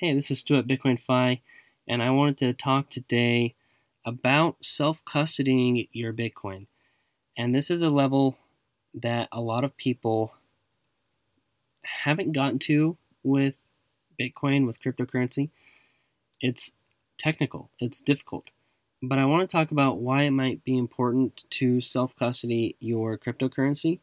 [0.00, 1.40] Hey, this is Stuart Bitcoin Fi,
[1.88, 3.56] and I wanted to talk today
[4.04, 6.68] about self custodying your Bitcoin.
[7.36, 8.38] And this is a level
[8.94, 10.34] that a lot of people
[11.82, 13.56] haven't gotten to with
[14.20, 15.50] Bitcoin, with cryptocurrency.
[16.40, 16.74] It's
[17.16, 18.52] technical, it's difficult.
[19.02, 23.18] But I want to talk about why it might be important to self custody your
[23.18, 23.98] cryptocurrency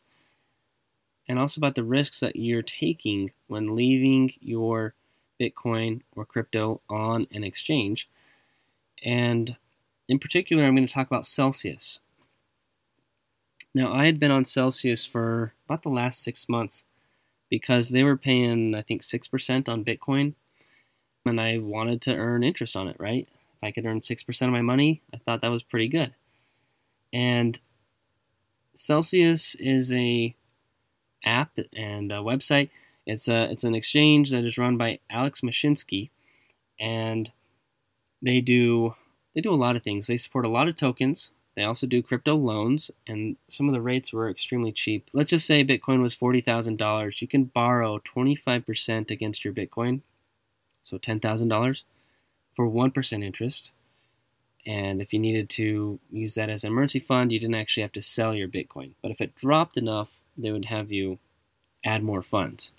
[1.26, 4.94] and also about the risks that you're taking when leaving your
[5.40, 8.10] Bitcoin or crypto on an exchange.
[9.04, 9.56] And
[10.08, 12.00] in particular, I'm going to talk about Celsius.
[13.74, 16.86] Now, I had been on Celsius for about the last six months
[17.50, 20.34] because they were paying, I think, 6% on Bitcoin,
[21.26, 23.28] and I wanted to earn interest on it, right?
[23.56, 26.14] If I could earn 6% of my money, I thought that was pretty good.
[27.12, 27.60] And
[28.76, 30.36] Celsius is a
[31.24, 32.70] app and a website.
[33.06, 36.10] It's a it's an exchange that is run by Alex Mashinsky,
[36.80, 37.32] and
[38.22, 38.96] they do
[39.34, 40.08] they do a lot of things.
[40.08, 41.32] They support a lot of tokens.
[41.56, 45.10] They also do crypto loans, and some of the rates were extremely cheap.
[45.14, 47.22] Let's just say Bitcoin was forty thousand dollars.
[47.22, 50.02] You can borrow twenty five percent against your Bitcoin,
[50.84, 51.84] so ten thousand dollars,
[52.56, 53.72] for one percent interest.
[54.68, 57.92] And if you needed to use that as an emergency fund, you didn't actually have
[57.94, 58.94] to sell your Bitcoin.
[59.02, 61.20] But if it dropped enough, they would have you
[61.86, 62.72] add more funds.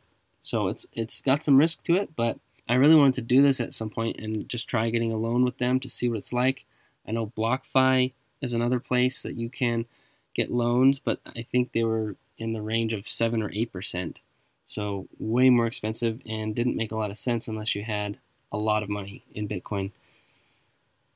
[0.47, 3.59] So it's it's got some risk to it, but I really wanted to do this
[3.59, 6.33] at some point and just try getting a loan with them to see what it's
[6.33, 6.67] like.
[7.05, 9.87] I know BlockFi is another place that you can
[10.35, 14.21] get loans, but I think they were in the range of seven or eight percent.
[14.67, 18.19] So way more expensive and didn't make a lot of sense unless you had
[18.53, 19.91] a lot of money in Bitcoin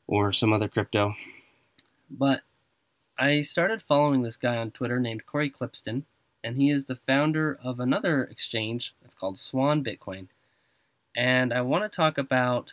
[0.09, 1.15] or some other crypto.
[2.11, 2.41] But
[3.17, 6.03] I started following this guy on Twitter named Cory Klippsten,
[6.43, 8.95] and he is the founder of another exchange.
[9.21, 10.29] Called Swan Bitcoin.
[11.15, 12.73] And I want to talk about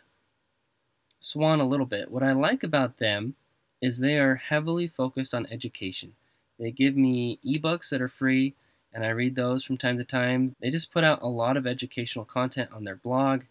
[1.20, 2.10] Swan a little bit.
[2.10, 3.36] What I like about them
[3.82, 6.14] is they are heavily focused on education.
[6.58, 8.56] They give me ebooks that are free,
[8.94, 10.56] and I read those from time to time.
[10.62, 13.42] They just put out a lot of educational content on their blog.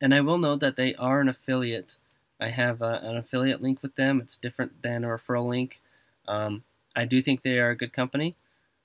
[0.00, 1.96] And I will note that they are an affiliate.
[2.38, 4.20] I have a, an affiliate link with them.
[4.20, 5.80] It's different than a referral link.
[6.28, 6.62] Um,
[6.94, 8.36] I do think they are a good company.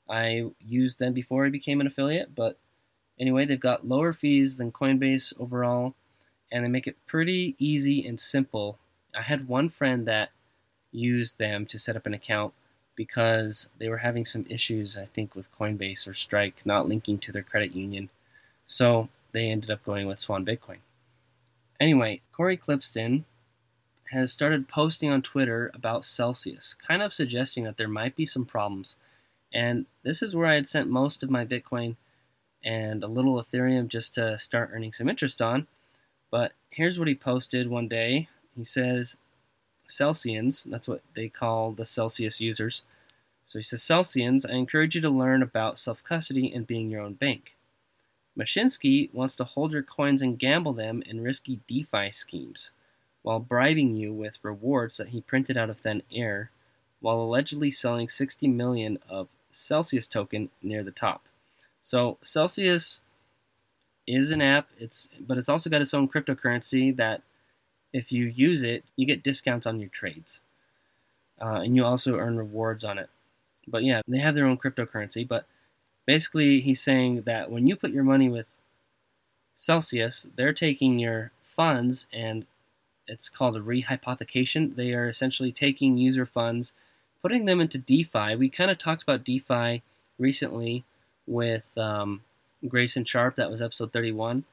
[0.09, 2.57] I used them before I became an affiliate, but
[3.19, 5.95] anyway, they've got lower fees than Coinbase overall,
[6.51, 8.77] and they make it pretty easy and simple.
[9.15, 10.29] I had one friend that
[10.91, 12.53] used them to set up an account
[12.95, 17.31] because they were having some issues, I think, with Coinbase or Strike not linking to
[17.31, 18.09] their credit union.
[18.67, 20.77] So they ended up going with Swan Bitcoin.
[21.79, 23.23] Anyway, Cory Klippsten
[24.11, 28.45] has started posting on Twitter about Celsius, kind of suggesting that there might be some
[28.45, 28.95] problems.
[29.53, 31.95] And this is where I had sent most of my Bitcoin
[32.63, 35.67] and a little Ethereum just to start earning some interest on.
[36.29, 38.27] But here's what he posted one day.
[38.55, 39.17] He says,
[39.87, 42.81] Celsians, that's what they call the Celsius users.
[43.45, 47.01] So he says, Celsians, I encourage you to learn about self custody and being your
[47.01, 47.55] own bank.
[48.37, 52.71] Mashinsky wants to hold your coins and gamble them in risky DeFi schemes,
[53.23, 56.49] while bribing you with rewards that he printed out of thin air,
[57.01, 61.27] while allegedly selling 60 million of Celsius token near the top.
[61.81, 63.01] So Celsius
[64.07, 64.69] is an app.
[64.77, 67.21] It's but it's also got its own cryptocurrency that
[67.93, 70.39] if you use it, you get discounts on your trades,
[71.41, 73.09] uh, and you also earn rewards on it.
[73.67, 75.27] But yeah, they have their own cryptocurrency.
[75.27, 75.45] But
[76.05, 78.47] basically, he's saying that when you put your money with
[79.55, 82.45] Celsius, they're taking your funds and
[83.07, 84.75] it's called a rehypothecation.
[84.75, 86.71] They are essentially taking user funds
[87.21, 88.35] putting them into DeFi.
[88.35, 89.81] We kind of talked about DeFi
[90.17, 90.83] recently
[91.27, 92.21] with um,
[92.67, 93.35] Grayson Sharp.
[93.35, 94.43] That was episode 31.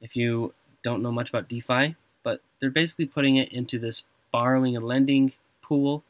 [0.00, 4.76] If you don't know much about DeFi, but they're basically putting it into this borrowing
[4.76, 5.32] and lending
[5.62, 6.04] pool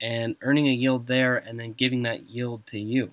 [0.00, 3.10] and earning a yield there and then giving that yield to you.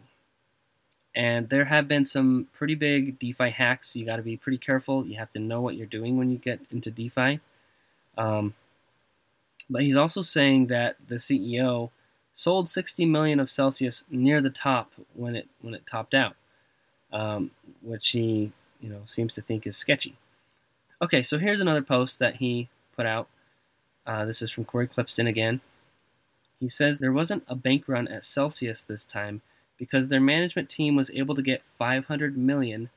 [1.14, 3.96] And there have been some pretty big DeFi hacks.
[3.96, 5.06] You got to be pretty careful.
[5.06, 7.40] You have to know what you're doing when you get into DeFi.
[8.18, 8.54] Um,
[9.70, 11.90] but he's also saying that the CEO
[12.34, 16.36] sold 60 million of Celsius near the top when it when it topped out,
[17.12, 17.52] um,
[17.82, 20.16] which he you know seems to think is sketchy.
[21.02, 23.28] Okay, so here's another post that he put out.
[24.06, 25.62] Uh, this is from Cory Klippsten again.
[26.60, 29.42] He says there wasn't a bank run at Celsius this time
[29.78, 32.92] because their management team was able to get 500 million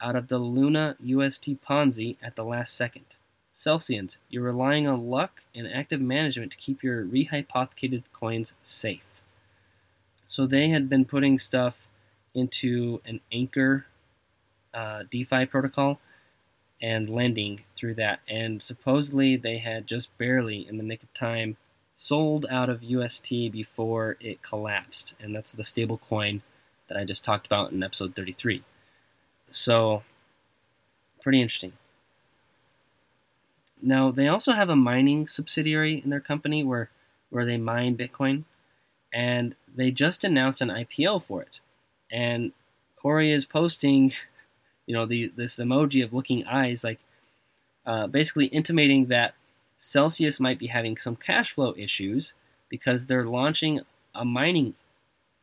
[0.00, 3.16] out of the Luna UST Ponzi at the last second.
[3.60, 9.20] Celsians, you're relying on luck and active management to keep your rehypothecated coins safe.
[10.28, 11.86] So they had been putting stuff
[12.34, 13.86] into an Anchor
[14.72, 15.98] uh, DeFi protocol,
[16.82, 18.20] and lending through that.
[18.28, 21.56] And supposedly they had just barely, in the nick of time,
[21.94, 25.14] sold out of UST before it collapsed.
[25.20, 26.42] And that's the stable coin
[26.88, 28.62] that I just talked about in episode 33.
[29.50, 30.02] So,
[31.22, 31.72] pretty interesting.
[33.82, 36.90] Now, they also have a mining subsidiary in their company where,
[37.30, 38.44] where they mine Bitcoin,
[39.12, 41.60] and they just announced an IPO for it.
[42.10, 42.52] And
[42.96, 44.12] Cory is posting,
[44.86, 46.98] you know, the this emoji of looking eyes, like
[47.86, 49.34] uh, basically intimating that
[49.78, 52.34] Celsius might be having some cash flow issues
[52.68, 53.80] because they're launching
[54.14, 54.74] a mining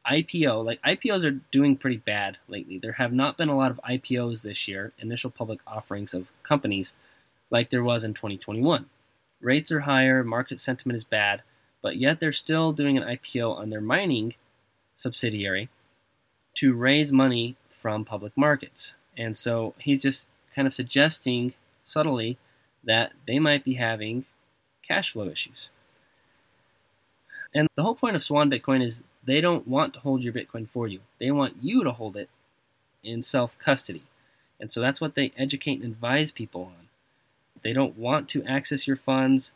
[0.09, 0.63] IPO.
[0.63, 2.77] Like IPOs are doing pretty bad lately.
[2.77, 6.93] There have not been a lot of IPOs this year, initial public offerings of companies,
[7.49, 8.85] like there was in 2021.
[9.41, 11.41] Rates are higher, market sentiment is bad,
[11.81, 14.33] but yet they're still doing an IPO on their mining
[14.97, 15.69] subsidiary
[16.55, 18.93] to raise money from public markets.
[19.15, 21.53] And so he's just kind of suggesting
[21.83, 22.37] subtly
[22.83, 24.25] that they might be having
[24.87, 25.69] cash flow issues.
[27.53, 30.69] And the whole point of Swan Bitcoin is they don't want to hold your Bitcoin
[30.69, 31.01] for you.
[31.19, 32.29] They want you to hold it
[33.03, 34.03] in self custody.
[34.59, 36.86] And so that's what they educate and advise people on.
[37.63, 39.51] They don't want to access your funds.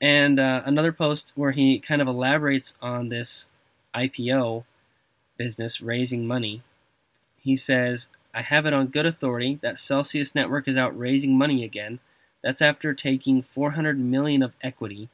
[0.00, 3.46] And uh, another post where he kind of elaborates on this
[3.94, 4.64] IPO
[5.36, 6.62] business raising money.
[7.38, 11.64] He says, I have it on good authority that Celsius Network is out raising money
[11.64, 11.98] again.
[12.42, 15.08] That's after taking 400 million of equity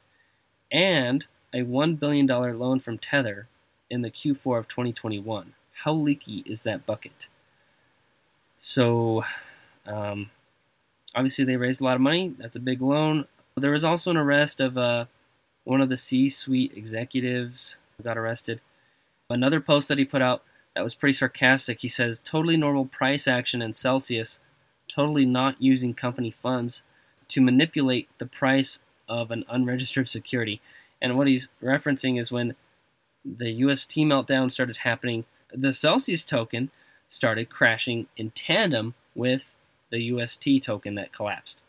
[0.71, 3.47] and a $1 billion loan from Tether
[3.89, 5.53] in the Q4 of 2021.
[5.83, 7.27] How leaky is that bucket?
[8.59, 9.23] So,
[9.85, 10.31] um,
[11.15, 12.35] obviously, they raised a lot of money.
[12.37, 13.25] That's a big loan.
[13.55, 15.05] There was also an arrest of uh,
[15.63, 18.61] one of the C suite executives got arrested.
[19.29, 20.43] Another post that he put out
[20.75, 21.79] that was pretty sarcastic.
[21.81, 24.39] He says, totally normal price action in Celsius,
[24.93, 26.81] totally not using company funds
[27.29, 30.61] to manipulate the price of an unregistered security.
[31.01, 32.55] And what he's referencing is when
[33.23, 36.69] the UST meltdown started happening, the Celsius token
[37.09, 39.54] started crashing in tandem with
[39.91, 41.61] the UST token that collapsed.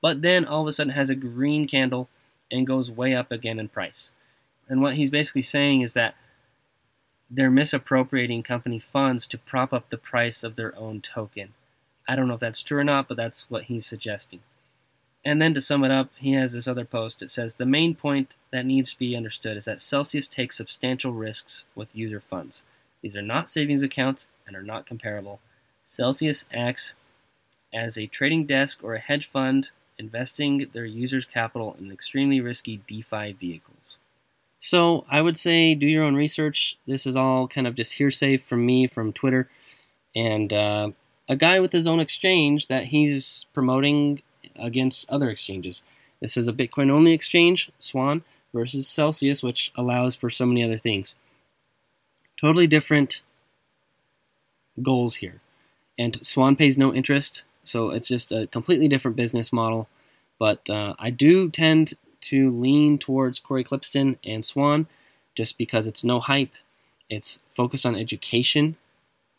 [0.00, 2.08] But then all of a sudden has a green candle
[2.50, 4.10] and goes way up again in price.
[4.68, 6.14] And what he's basically saying is that
[7.30, 11.54] they're misappropriating company funds to prop up the price of their own token.
[12.06, 14.40] I don't know if that's true or not, but that's what he's suggesting.
[15.24, 17.22] And then to sum it up, he has this other post.
[17.22, 21.12] It says The main point that needs to be understood is that Celsius takes substantial
[21.12, 22.62] risks with user funds.
[23.00, 25.40] These are not savings accounts and are not comparable.
[25.86, 26.92] Celsius acts
[27.74, 32.80] as a trading desk or a hedge fund, investing their users' capital in extremely risky
[32.86, 33.96] DeFi vehicles.
[34.58, 36.78] So I would say do your own research.
[36.86, 39.48] This is all kind of just hearsay from me from Twitter
[40.14, 40.90] and uh,
[41.28, 44.22] a guy with his own exchange that he's promoting
[44.56, 45.82] against other exchanges.
[46.20, 48.22] This is a Bitcoin only exchange, Swan,
[48.52, 51.14] versus Celsius, which allows for so many other things.
[52.40, 53.20] Totally different
[54.82, 55.40] goals here.
[55.98, 59.88] And Swan pays no interest, so it's just a completely different business model.
[60.38, 64.86] But uh, I do tend to lean towards Cory Klippsten and Swan
[65.34, 66.52] just because it's no hype.
[67.10, 68.76] It's focused on education,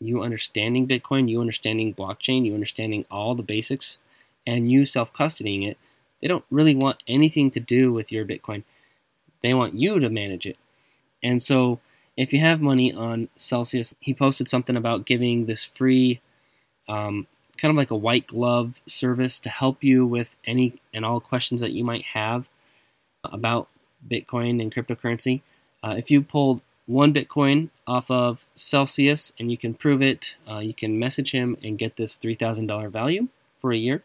[0.00, 3.98] you understanding Bitcoin, you understanding blockchain, you understanding all the basics
[4.46, 5.78] and you self custodying it,
[6.20, 8.62] they don't really want anything to do with your Bitcoin.
[9.42, 10.56] They want you to manage it.
[11.22, 11.80] And so,
[12.16, 16.20] if you have money on Celsius, he posted something about giving this free,
[16.88, 17.26] um,
[17.58, 21.60] kind of like a white glove service to help you with any and all questions
[21.60, 22.48] that you might have
[23.24, 23.68] about
[24.06, 25.42] Bitcoin and cryptocurrency.
[25.82, 30.58] Uh, if you pulled one Bitcoin off of Celsius and you can prove it, uh,
[30.58, 33.28] you can message him and get this $3,000 value
[33.60, 34.02] for a year.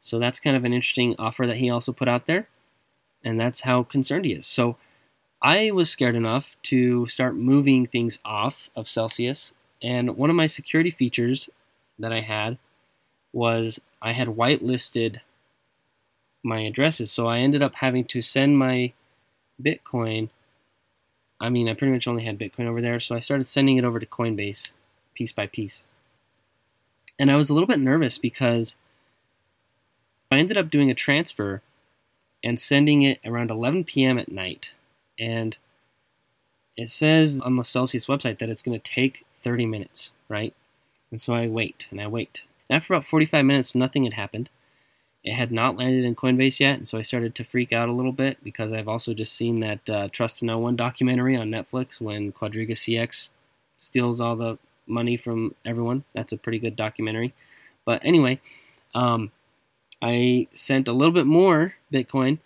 [0.00, 2.48] So that's kind of an interesting offer that he also put out there.
[3.24, 4.46] And that's how concerned he is.
[4.46, 4.76] So
[5.42, 9.52] I was scared enough to start moving things off of Celsius.
[9.82, 11.48] And one of my security features
[11.98, 12.58] that I had
[13.38, 15.20] was I had whitelisted
[16.42, 17.10] my addresses.
[17.10, 18.92] So I ended up having to send my
[19.62, 20.28] Bitcoin.
[21.40, 22.98] I mean, I pretty much only had Bitcoin over there.
[22.98, 24.72] So I started sending it over to Coinbase
[25.14, 25.82] piece by piece.
[27.18, 28.76] And I was a little bit nervous because
[30.30, 31.62] I ended up doing a transfer
[32.42, 34.18] and sending it around 11 p.m.
[34.18, 34.72] at night.
[35.18, 35.56] And
[36.76, 40.54] it says on the Celsius website that it's going to take 30 minutes, right?
[41.10, 42.42] And so I wait and I wait.
[42.68, 44.50] And after about 45 minutes, nothing had happened.
[45.24, 47.92] It had not landed in Coinbase yet, and so I started to freak out a
[47.92, 52.00] little bit because I've also just seen that uh, Trust No One documentary on Netflix
[52.00, 53.30] when Quadriga CX
[53.78, 56.04] steals all the money from everyone.
[56.14, 57.34] That's a pretty good documentary.
[57.84, 58.40] But anyway,
[58.94, 59.32] um,
[60.00, 62.38] I sent a little bit more Bitcoin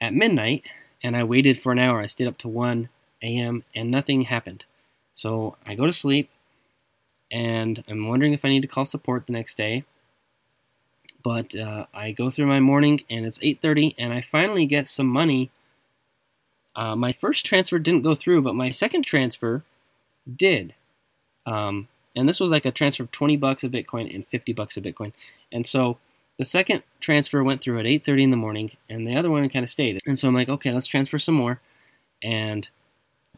[0.00, 0.66] at midnight
[1.02, 2.00] and I waited for an hour.
[2.00, 2.88] I stayed up to 1
[3.22, 3.64] a.m.
[3.74, 4.64] and nothing happened.
[5.14, 6.30] So I go to sleep
[7.30, 9.84] and I'm wondering if I need to call support the next day.
[11.22, 15.06] But uh, I go through my morning and it's 8:30 and I finally get some
[15.06, 15.50] money.
[16.76, 19.64] Uh, my first transfer didn't go through, but my second transfer
[20.36, 20.74] did.
[21.44, 24.76] Um, and this was like a transfer of 20 bucks of Bitcoin and 50 bucks
[24.76, 25.12] of Bitcoin.
[25.50, 25.98] And so
[26.38, 29.64] the second transfer went through at 8:30 in the morning, and the other one kind
[29.64, 30.00] of stayed.
[30.06, 31.60] And so I'm like, okay, let's transfer some more.
[32.22, 32.68] And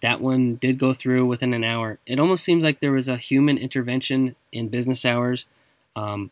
[0.02, 1.99] that one did go through within an hour.
[2.07, 5.47] It almost seems like there was a human intervention in business hours
[5.95, 6.30] um,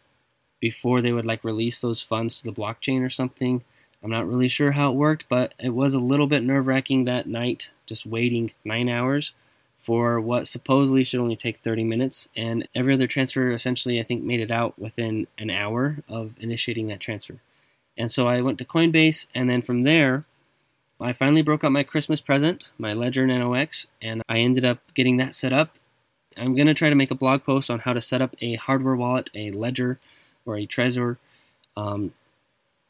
[0.61, 3.63] before they would like release those funds to the blockchain or something.
[4.03, 7.05] I'm not really sure how it worked, but it was a little bit nerve wracking
[7.05, 9.33] that night, just waiting nine hours
[9.77, 12.29] for what supposedly should only take 30 minutes.
[12.37, 16.89] And every other transfer essentially, I think, made it out within an hour of initiating
[16.89, 17.41] that transfer.
[17.97, 20.25] And so I went to Coinbase, and then from there,
[21.01, 24.79] I finally broke out my Christmas present, my Ledger Nano X, and I ended up
[24.95, 25.77] getting that set up.
[26.37, 28.57] I'm going to try to make a blog post on how to set up a
[28.57, 30.01] hardware wallet, a Ledger,
[30.45, 31.19] or a Trezor,
[31.77, 32.15] um,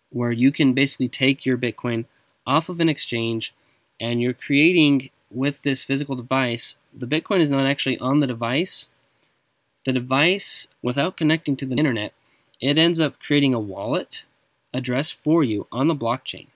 [0.08, 2.06] where you can basically take your Bitcoin
[2.46, 3.52] off of an exchange
[4.00, 8.86] and you're creating with this physical device, the Bitcoin is not actually on the device.
[9.84, 12.14] The device, without connecting to the internet,
[12.58, 14.24] it ends up creating a wallet
[14.72, 16.46] address for you on the blockchain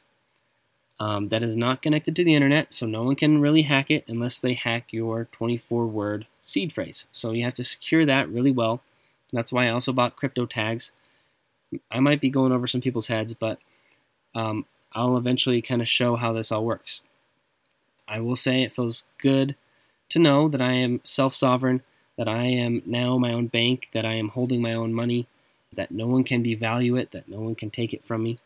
[1.03, 4.05] um, that is not connected to the internet, so no one can really hack it
[4.07, 7.07] unless they hack your 24 word seed phrase.
[7.11, 8.83] So you have to secure that really well.
[9.33, 10.93] That's why I also bought crypto tags.
[11.91, 13.59] I might be going over some people's heads, but
[14.33, 17.01] um, I'll eventually kind of show how this all works.
[18.07, 19.57] I will say it feels good
[20.11, 21.83] to know that I am self sovereign,
[22.17, 25.27] that I am now my own bank, that I am holding my own money,
[25.73, 28.39] that no one can devalue it, that no one can take it from me.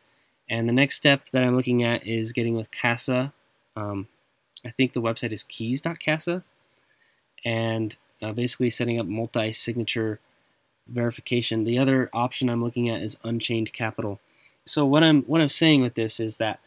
[0.49, 3.33] And the next step that I'm looking at is getting with Casa.
[3.75, 4.09] Um,
[4.65, 6.43] I think the website is keys.casa,
[7.45, 10.21] and uh, basically setting up multi signature
[10.87, 11.65] verification.
[11.65, 14.21] The other option I'm looking at is Unchained Capital.
[14.65, 16.61] So what I'm what I'm saying with this is that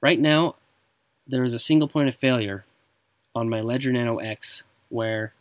[0.00, 0.56] right now
[1.26, 2.64] there is a single point of failure
[3.34, 5.32] on my Ledger Nano X where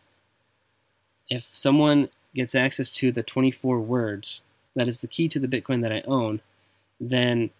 [1.29, 4.41] if someone gets access to the 24 words
[4.75, 6.41] that is the key to the Bitcoin that I own,
[6.99, 7.51] then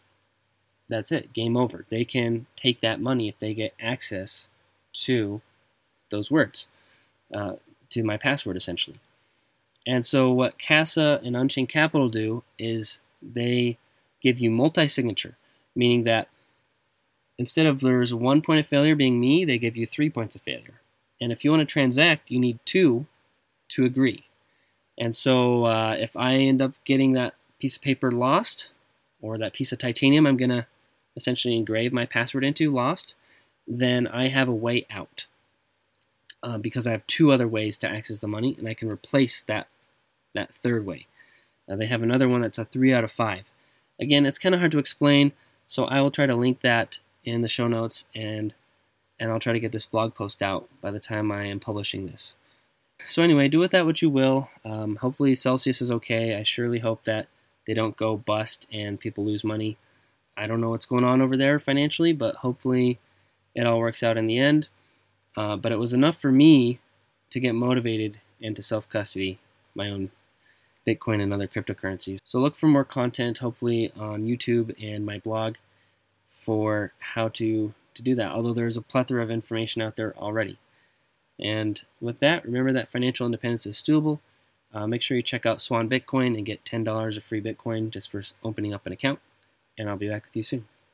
[0.94, 1.86] that's it, game over.
[1.90, 4.48] They can take that money if they get access
[4.94, 5.42] to
[6.10, 6.68] those words,
[7.34, 7.54] uh,
[7.90, 9.00] to my password essentially.
[9.86, 13.78] And so, what Casa and Unchained Capital do is they
[14.22, 15.36] give you multi signature,
[15.76, 16.30] meaning that
[17.38, 20.42] Instead of there's one point of failure being me, they give you three points of
[20.42, 20.82] failure.
[21.20, 23.06] And if you want to transact, you need two
[23.70, 24.26] to agree.
[24.98, 28.68] And so uh, if I end up getting that piece of paper lost,
[29.22, 30.68] or that piece of titanium I'm going to
[31.16, 33.14] essentially engrave my password into lost,
[33.68, 35.26] then I have a way out.
[36.42, 39.42] Uh, because I have two other ways to access the money, and I can replace
[39.44, 39.68] that
[40.36, 41.08] that third way.
[41.70, 43.46] Uh, they have another one that's a three out of five.
[44.00, 45.32] Again, it's kind of hard to explain,
[45.68, 48.54] so I will try to link that in the show notes and
[49.20, 52.08] and I'll try to get this blog post out by the time I am publishing
[52.08, 52.34] this.
[53.08, 54.50] So anyway, do with that what you will.
[54.66, 56.36] Um, hopefully Celsius is okay.
[56.36, 57.28] I surely hope that
[57.66, 59.78] they don't go bust and people lose money.
[60.36, 63.00] I don't know what's going on over there financially, but hopefully
[63.56, 64.68] it all works out in the end.
[65.36, 66.80] Uh, but it was enough for me
[67.30, 69.40] to get motivated into self custody
[69.76, 70.12] my own
[70.86, 72.20] Bitcoin and other cryptocurrencies.
[72.26, 75.56] So look for more content, hopefully on YouTube and my blog
[76.28, 80.58] for how to, to do that, although there's a plethora of information out there already.
[81.40, 84.20] And with that, remember that financial independence is doable.
[84.74, 88.12] Uh, make sure you check out Swan Bitcoin and get $10 of free Bitcoin just
[88.12, 89.20] for opening up an account.
[89.78, 90.68] And I'll be back with you soon.